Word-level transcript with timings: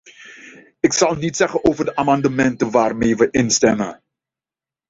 Ik 0.79 0.93
zal 0.93 1.15
niets 1.15 1.37
zeggen 1.37 1.63
over 1.63 1.85
de 1.85 1.95
amendementen 1.95 2.71
waarmee 2.71 3.15
we 3.15 3.27
instemmen. 3.31 4.03